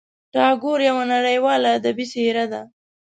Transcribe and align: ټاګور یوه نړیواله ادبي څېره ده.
ټاګور 0.33 0.79
یوه 0.89 1.03
نړیواله 1.13 1.67
ادبي 1.77 2.05
څېره 2.11 2.45
ده. 2.51 2.61